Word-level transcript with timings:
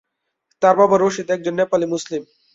তার 0.61 0.75
বাবা 0.79 0.95
রশিদ 0.97 1.27
একজন 1.31 1.53
নেপালি 1.59 1.87
মুসলিম। 1.93 2.21